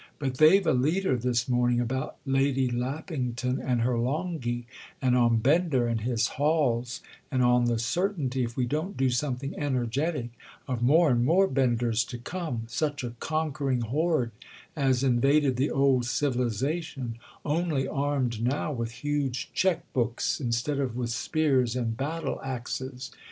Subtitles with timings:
[0.17, 4.65] But they've a leader this morning about Lady Lappington and her Longhi,
[4.99, 10.81] and on Bender and his hauls, and on the certainty—if we don't do something energetic—of
[10.81, 14.31] more and more Benders to come: such a conquering horde
[14.75, 21.11] as invaded the old civilisation, only armed now with huge cheque books instead of with
[21.11, 23.11] spears and battle axes.